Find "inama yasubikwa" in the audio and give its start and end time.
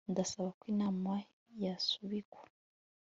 0.73-2.39